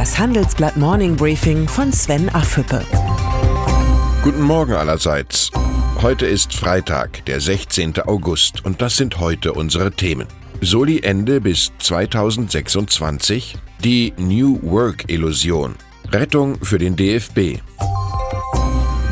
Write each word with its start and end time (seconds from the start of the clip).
Das 0.00 0.18
Handelsblatt 0.18 0.78
Morning 0.78 1.14
Briefing 1.14 1.68
von 1.68 1.92
Sven 1.92 2.30
Affüppe. 2.30 2.82
Guten 4.24 4.40
Morgen 4.40 4.72
allerseits. 4.72 5.50
Heute 6.00 6.24
ist 6.24 6.54
Freitag, 6.54 7.22
der 7.26 7.38
16. 7.38 8.00
August, 8.06 8.64
und 8.64 8.80
das 8.80 8.96
sind 8.96 9.20
heute 9.20 9.52
unsere 9.52 9.92
Themen. 9.92 10.26
Soli-Ende 10.62 11.42
bis 11.42 11.70
2026, 11.80 13.58
die 13.84 14.14
New 14.16 14.58
Work-Illusion, 14.62 15.74
Rettung 16.10 16.64
für 16.64 16.78
den 16.78 16.96
DFB. 16.96 17.60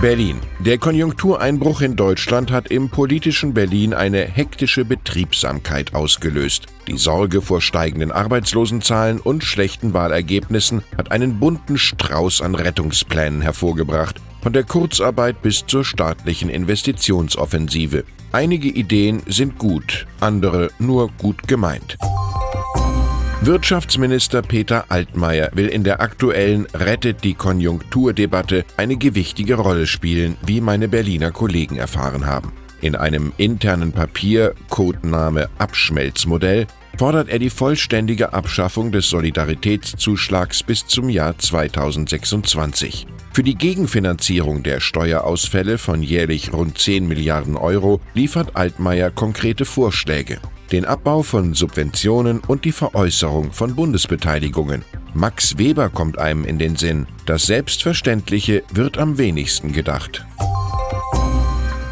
Berlin. 0.00 0.40
Der 0.60 0.78
Konjunktureinbruch 0.78 1.82
in 1.82 1.96
Deutschland 1.96 2.50
hat 2.50 2.70
im 2.70 2.88
politischen 2.88 3.52
Berlin 3.52 3.92
eine 3.92 4.24
hektische 4.24 4.86
Betriebsamkeit 4.86 5.94
ausgelöst. 5.94 6.66
Die 6.88 6.96
Sorge 6.96 7.42
vor 7.42 7.60
steigenden 7.60 8.10
Arbeitslosenzahlen 8.10 9.20
und 9.20 9.44
schlechten 9.44 9.92
Wahlergebnissen 9.92 10.82
hat 10.96 11.12
einen 11.12 11.38
bunten 11.38 11.76
Strauß 11.76 12.40
an 12.40 12.54
Rettungsplänen 12.54 13.42
hervorgebracht, 13.42 14.22
von 14.40 14.54
der 14.54 14.64
Kurzarbeit 14.64 15.42
bis 15.42 15.66
zur 15.66 15.84
staatlichen 15.84 16.48
Investitionsoffensive. 16.48 18.04
Einige 18.32 18.68
Ideen 18.68 19.22
sind 19.26 19.58
gut, 19.58 20.06
andere 20.20 20.70
nur 20.78 21.10
gut 21.18 21.46
gemeint. 21.46 21.98
Wirtschaftsminister 23.42 24.40
Peter 24.40 24.86
Altmaier 24.88 25.50
will 25.52 25.66
in 25.68 25.84
der 25.84 26.00
aktuellen 26.00 26.66
Rettet 26.72 27.22
die 27.22 27.34
Konjunkturdebatte 27.34 28.64
eine 28.78 28.96
gewichtige 28.96 29.56
Rolle 29.56 29.86
spielen, 29.86 30.38
wie 30.46 30.62
meine 30.62 30.88
Berliner 30.88 31.32
Kollegen 31.32 31.76
erfahren 31.76 32.24
haben. 32.24 32.52
In 32.80 32.94
einem 32.94 33.32
internen 33.38 33.92
Papier, 33.92 34.54
Codename 34.68 35.48
Abschmelzmodell, 35.58 36.66
fordert 36.98 37.28
er 37.28 37.38
die 37.38 37.50
vollständige 37.50 38.32
Abschaffung 38.32 38.92
des 38.92 39.08
Solidaritätszuschlags 39.08 40.62
bis 40.62 40.86
zum 40.86 41.08
Jahr 41.08 41.38
2026. 41.38 43.06
Für 43.32 43.42
die 43.42 43.54
Gegenfinanzierung 43.54 44.62
der 44.62 44.80
Steuerausfälle 44.80 45.78
von 45.78 46.02
jährlich 46.02 46.52
rund 46.52 46.76
10 46.76 47.06
Milliarden 47.06 47.56
Euro 47.56 48.00
liefert 48.14 48.56
Altmaier 48.56 49.10
konkrete 49.10 49.64
Vorschläge 49.64 50.38
den 50.72 50.84
Abbau 50.84 51.22
von 51.22 51.54
Subventionen 51.54 52.40
und 52.40 52.64
die 52.64 52.72
Veräußerung 52.72 53.52
von 53.52 53.74
Bundesbeteiligungen. 53.74 54.84
Max 55.14 55.58
Weber 55.58 55.88
kommt 55.88 56.18
einem 56.18 56.44
in 56.44 56.58
den 56.58 56.76
Sinn. 56.76 57.06
Das 57.26 57.46
Selbstverständliche 57.46 58.62
wird 58.72 58.98
am 58.98 59.18
wenigsten 59.18 59.72
gedacht. 59.72 60.26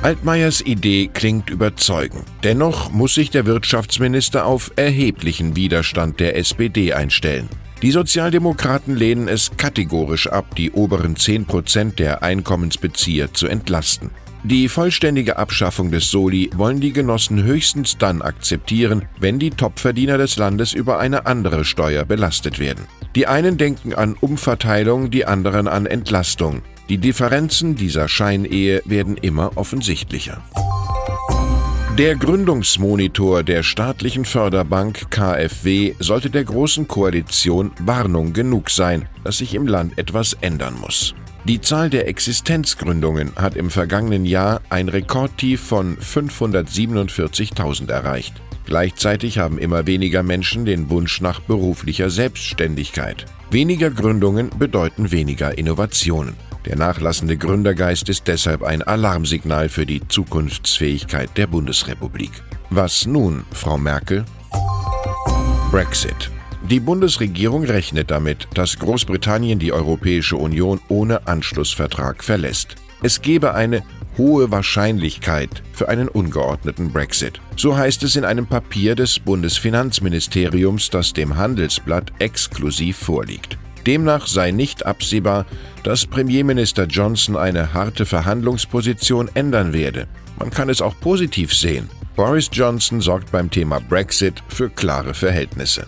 Altmaiers 0.06 0.60
Idee 0.60 1.10
klingt 1.12 1.50
überzeugend. 1.50 2.22
Dennoch 2.44 2.92
muss 2.92 3.14
sich 3.14 3.30
der 3.30 3.44
Wirtschaftsminister 3.44 4.46
auf 4.46 4.70
erheblichen 4.76 5.56
Widerstand 5.56 6.20
der 6.20 6.36
SPD 6.36 6.92
einstellen. 6.92 7.48
Die 7.82 7.90
Sozialdemokraten 7.90 8.94
lehnen 8.94 9.26
es 9.26 9.50
kategorisch 9.56 10.28
ab, 10.28 10.54
die 10.54 10.70
oberen 10.70 11.16
10 11.16 11.46
Prozent 11.46 11.98
der 11.98 12.22
Einkommensbezieher 12.22 13.34
zu 13.34 13.48
entlasten. 13.48 14.12
Die 14.44 14.68
vollständige 14.68 15.38
Abschaffung 15.38 15.90
des 15.90 16.08
Soli 16.08 16.50
wollen 16.54 16.78
die 16.78 16.92
Genossen 16.92 17.42
höchstens 17.42 17.98
dann 17.98 18.22
akzeptieren, 18.22 19.06
wenn 19.18 19.40
die 19.40 19.50
Topverdiener 19.50 20.18
des 20.18 20.36
Landes 20.36 20.72
über 20.72 21.00
eine 21.00 21.26
andere 21.26 21.64
Steuer 21.64 22.04
belastet 22.04 22.60
werden. 22.60 22.86
Die 23.16 23.26
einen 23.26 23.58
denken 23.58 23.92
an 23.92 24.14
Umverteilung, 24.20 25.10
die 25.10 25.26
anderen 25.26 25.66
an 25.66 25.84
Entlastung. 25.84 26.62
Die 26.88 26.98
Differenzen 26.98 27.74
dieser 27.74 28.08
Scheinehe 28.08 28.80
werden 28.84 29.16
immer 29.16 29.56
offensichtlicher. 29.56 30.42
Der 31.98 32.14
Gründungsmonitor 32.14 33.42
der 33.42 33.62
staatlichen 33.62 34.24
Förderbank 34.24 35.10
KfW 35.10 35.94
sollte 35.98 36.30
der 36.30 36.44
Großen 36.44 36.86
Koalition 36.86 37.72
Warnung 37.80 38.32
genug 38.34 38.70
sein, 38.70 39.08
dass 39.24 39.38
sich 39.38 39.54
im 39.54 39.66
Land 39.66 39.98
etwas 39.98 40.34
ändern 40.42 40.78
muss. 40.80 41.14
Die 41.44 41.60
Zahl 41.60 41.90
der 41.90 42.06
Existenzgründungen 42.06 43.32
hat 43.36 43.56
im 43.56 43.70
vergangenen 43.70 44.26
Jahr 44.26 44.60
ein 44.68 44.88
Rekordtief 44.88 45.62
von 45.62 45.96
547.000 45.96 47.90
erreicht. 47.90 48.42
Gleichzeitig 48.66 49.38
haben 49.38 49.58
immer 49.58 49.86
weniger 49.86 50.24
Menschen 50.24 50.64
den 50.64 50.90
Wunsch 50.90 51.20
nach 51.20 51.40
beruflicher 51.40 52.10
Selbstständigkeit. 52.10 53.24
Weniger 53.50 53.90
Gründungen 53.90 54.50
bedeuten 54.58 55.12
weniger 55.12 55.56
Innovationen. 55.56 56.34
Der 56.64 56.76
nachlassende 56.76 57.36
Gründergeist 57.36 58.08
ist 58.08 58.26
deshalb 58.26 58.64
ein 58.64 58.82
Alarmsignal 58.82 59.68
für 59.68 59.86
die 59.86 60.06
Zukunftsfähigkeit 60.08 61.30
der 61.36 61.46
Bundesrepublik. 61.46 62.32
Was 62.70 63.06
nun, 63.06 63.44
Frau 63.52 63.78
Merkel? 63.78 64.24
Brexit. 65.70 66.30
Die 66.68 66.80
Bundesregierung 66.80 67.62
rechnet 67.62 68.10
damit, 68.10 68.48
dass 68.54 68.80
Großbritannien 68.80 69.60
die 69.60 69.72
Europäische 69.72 70.36
Union 70.36 70.80
ohne 70.88 71.28
Anschlussvertrag 71.28 72.24
verlässt. 72.24 72.74
Es 73.02 73.22
gebe 73.22 73.54
eine 73.54 73.84
hohe 74.18 74.50
Wahrscheinlichkeit 74.50 75.62
für 75.72 75.88
einen 75.88 76.08
ungeordneten 76.08 76.92
Brexit. 76.92 77.40
So 77.56 77.76
heißt 77.76 78.02
es 78.02 78.16
in 78.16 78.24
einem 78.24 78.46
Papier 78.46 78.94
des 78.94 79.18
Bundesfinanzministeriums, 79.18 80.90
das 80.90 81.12
dem 81.12 81.36
Handelsblatt 81.36 82.12
exklusiv 82.18 82.96
vorliegt. 82.96 83.58
Demnach 83.86 84.26
sei 84.26 84.50
nicht 84.50 84.84
absehbar, 84.84 85.46
dass 85.84 86.06
Premierminister 86.06 86.86
Johnson 86.86 87.36
eine 87.36 87.72
harte 87.72 88.04
Verhandlungsposition 88.04 89.30
ändern 89.34 89.72
werde. 89.72 90.08
Man 90.38 90.50
kann 90.50 90.68
es 90.68 90.82
auch 90.82 90.98
positiv 91.00 91.54
sehen. 91.54 91.88
Boris 92.16 92.48
Johnson 92.50 93.00
sorgt 93.00 93.30
beim 93.30 93.50
Thema 93.50 93.78
Brexit 93.78 94.42
für 94.48 94.70
klare 94.70 95.14
Verhältnisse. 95.14 95.86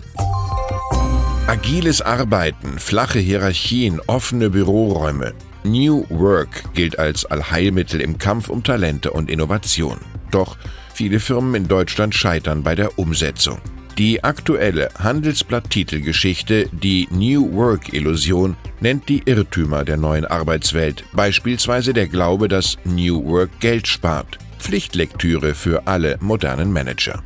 Agiles 1.47 2.01
Arbeiten, 2.01 2.77
flache 2.77 3.19
Hierarchien, 3.19 3.99
offene 4.05 4.51
Büroräume. 4.51 5.33
New 5.63 6.05
Work 6.09 6.73
gilt 6.73 6.97
als 6.97 7.25
Allheilmittel 7.25 8.01
im 8.01 8.17
Kampf 8.17 8.49
um 8.49 8.63
Talente 8.63 9.11
und 9.11 9.29
Innovation. 9.29 9.97
Doch 10.31 10.57
viele 10.93 11.19
Firmen 11.19 11.55
in 11.55 11.67
Deutschland 11.67 12.15
scheitern 12.15 12.63
bei 12.63 12.75
der 12.75 12.97
Umsetzung. 12.97 13.59
Die 13.97 14.23
aktuelle 14.23 14.89
Handelsblatt-Titelgeschichte, 14.97 16.69
die 16.71 17.09
New 17.11 17.53
Work-Illusion, 17.53 18.55
nennt 18.79 19.09
die 19.09 19.21
Irrtümer 19.25 19.83
der 19.83 19.97
neuen 19.97 20.23
Arbeitswelt, 20.23 21.03
beispielsweise 21.11 21.91
der 21.91 22.07
Glaube, 22.07 22.47
dass 22.47 22.77
New 22.85 23.21
Work 23.25 23.59
Geld 23.59 23.87
spart. 23.87 24.37
Pflichtlektüre 24.57 25.53
für 25.53 25.85
alle 25.87 26.17
modernen 26.21 26.71
Manager. 26.71 27.21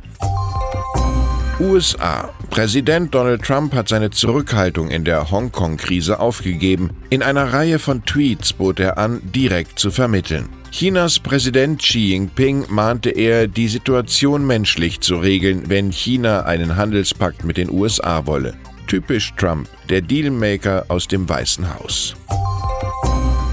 USA. 1.60 2.30
Präsident 2.50 3.14
Donald 3.14 3.42
Trump 3.42 3.74
hat 3.74 3.88
seine 3.88 4.10
Zurückhaltung 4.10 4.90
in 4.90 5.04
der 5.04 5.30
Hongkong-Krise 5.30 6.18
aufgegeben. 6.18 6.90
In 7.10 7.22
einer 7.22 7.52
Reihe 7.52 7.78
von 7.78 8.04
Tweets 8.04 8.52
bot 8.52 8.80
er 8.80 8.98
an, 8.98 9.20
direkt 9.22 9.78
zu 9.78 9.90
vermitteln. 9.90 10.48
Chinas 10.72 11.20
Präsident 11.20 11.80
Xi 11.80 12.10
Jinping 12.10 12.64
mahnte 12.68 13.10
er, 13.10 13.46
die 13.46 13.68
Situation 13.68 14.44
menschlich 14.44 15.00
zu 15.00 15.16
regeln, 15.16 15.64
wenn 15.68 15.92
China 15.92 16.42
einen 16.42 16.76
Handelspakt 16.76 17.44
mit 17.44 17.56
den 17.56 17.70
USA 17.70 18.26
wolle. 18.26 18.54
Typisch 18.88 19.32
Trump, 19.36 19.68
der 19.88 20.00
Dealmaker 20.00 20.84
aus 20.88 21.06
dem 21.06 21.28
Weißen 21.28 21.72
Haus. 21.74 22.16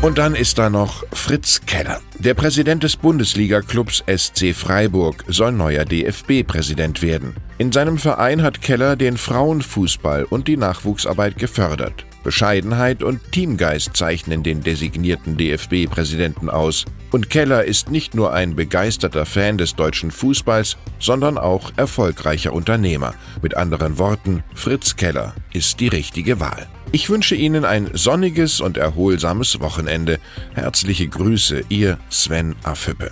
Und 0.01 0.17
dann 0.17 0.33
ist 0.33 0.57
da 0.57 0.71
noch 0.71 1.03
Fritz 1.13 1.61
Keller. 1.67 2.01
Der 2.17 2.33
Präsident 2.33 2.81
des 2.81 2.97
Bundesliga-Clubs 2.97 4.03
SC 4.07 4.55
Freiburg 4.55 5.23
soll 5.27 5.51
neuer 5.51 5.85
DFB-Präsident 5.85 7.03
werden. 7.03 7.35
In 7.59 7.71
seinem 7.71 7.99
Verein 7.99 8.41
hat 8.41 8.63
Keller 8.63 8.95
den 8.95 9.15
Frauenfußball 9.15 10.23
und 10.23 10.47
die 10.47 10.57
Nachwuchsarbeit 10.57 11.37
gefördert. 11.37 12.05
Bescheidenheit 12.23 13.03
und 13.03 13.19
Teamgeist 13.31 13.95
zeichnen 13.95 14.43
den 14.43 14.61
designierten 14.61 15.37
DFB-Präsidenten 15.37 16.49
aus. 16.49 16.85
Und 17.11 17.29
Keller 17.29 17.65
ist 17.65 17.91
nicht 17.91 18.15
nur 18.15 18.33
ein 18.33 18.55
begeisterter 18.55 19.25
Fan 19.25 19.57
des 19.57 19.75
deutschen 19.75 20.11
Fußballs, 20.11 20.77
sondern 20.99 21.37
auch 21.37 21.71
erfolgreicher 21.75 22.53
Unternehmer. 22.53 23.13
Mit 23.41 23.57
anderen 23.57 23.97
Worten, 23.97 24.43
Fritz 24.53 24.95
Keller 24.95 25.33
ist 25.53 25.79
die 25.79 25.89
richtige 25.89 26.39
Wahl. 26.39 26.67
Ich 26.93 27.09
wünsche 27.09 27.35
Ihnen 27.35 27.63
ein 27.63 27.89
sonniges 27.93 28.59
und 28.59 28.77
erholsames 28.77 29.59
Wochenende. 29.61 30.19
Herzliche 30.53 31.07
Grüße, 31.07 31.63
Ihr 31.69 31.97
Sven 32.09 32.55
Affüppe. 32.63 33.11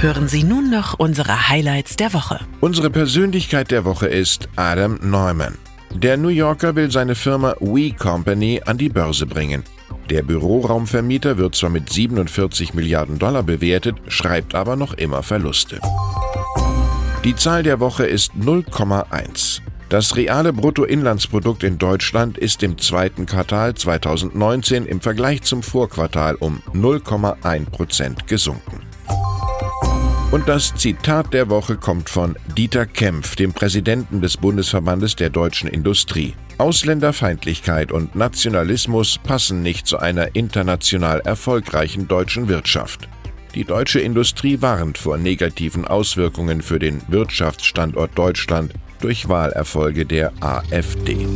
Hören 0.00 0.28
Sie 0.28 0.44
nun 0.44 0.70
noch 0.70 0.98
unsere 0.98 1.48
Highlights 1.48 1.96
der 1.96 2.12
Woche. 2.12 2.40
Unsere 2.60 2.90
Persönlichkeit 2.90 3.70
der 3.70 3.86
Woche 3.86 4.06
ist 4.06 4.48
Adam 4.56 4.98
Neumann. 5.02 5.56
Der 5.94 6.16
New 6.16 6.28
Yorker 6.28 6.74
will 6.74 6.90
seine 6.90 7.14
Firma 7.14 7.54
We 7.60 7.92
Company 7.92 8.60
an 8.66 8.76
die 8.76 8.88
Börse 8.88 9.26
bringen. 9.26 9.62
Der 10.10 10.22
Büroraumvermieter 10.22 11.38
wird 11.38 11.54
zwar 11.54 11.70
mit 11.70 11.88
47 11.88 12.74
Milliarden 12.74 13.18
Dollar 13.18 13.44
bewertet, 13.44 13.96
schreibt 14.08 14.56
aber 14.56 14.74
noch 14.74 14.94
immer 14.94 15.22
Verluste. 15.22 15.80
Die 17.22 17.36
Zahl 17.36 17.62
der 17.62 17.78
Woche 17.78 18.04
ist 18.06 18.32
0,1. 18.34 19.60
Das 19.88 20.16
reale 20.16 20.52
Bruttoinlandsprodukt 20.52 21.62
in 21.62 21.78
Deutschland 21.78 22.38
ist 22.38 22.64
im 22.64 22.76
zweiten 22.78 23.26
Quartal 23.26 23.74
2019 23.74 24.86
im 24.86 25.00
Vergleich 25.00 25.42
zum 25.42 25.62
Vorquartal 25.62 26.34
um 26.34 26.60
0,1 26.74 27.70
Prozent 27.70 28.26
gesunken. 28.26 28.83
Und 30.34 30.48
das 30.48 30.74
Zitat 30.74 31.32
der 31.32 31.48
Woche 31.48 31.76
kommt 31.76 32.10
von 32.10 32.34
Dieter 32.56 32.86
Kempf, 32.86 33.36
dem 33.36 33.52
Präsidenten 33.52 34.20
des 34.20 34.36
Bundesverbandes 34.36 35.14
der 35.14 35.30
deutschen 35.30 35.68
Industrie. 35.68 36.34
Ausländerfeindlichkeit 36.58 37.92
und 37.92 38.16
Nationalismus 38.16 39.20
passen 39.22 39.62
nicht 39.62 39.86
zu 39.86 40.00
einer 40.00 40.34
international 40.34 41.20
erfolgreichen 41.20 42.08
deutschen 42.08 42.48
Wirtschaft. 42.48 43.08
Die 43.54 43.62
deutsche 43.62 44.00
Industrie 44.00 44.60
warnt 44.60 44.98
vor 44.98 45.18
negativen 45.18 45.84
Auswirkungen 45.84 46.62
für 46.62 46.80
den 46.80 47.00
Wirtschaftsstandort 47.06 48.18
Deutschland 48.18 48.74
durch 49.00 49.28
Wahlerfolge 49.28 50.04
der 50.04 50.32
AfD. 50.40 51.28